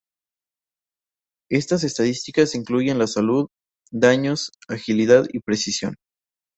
Estas 1.51 1.83
estadísticas 1.83 2.55
incluyen 2.55 2.97
la 2.97 3.05
salud, 3.05 3.49
daños, 3.91 4.49
agilidad 4.67 5.25
y 5.31 5.41
precisión. 5.41 5.93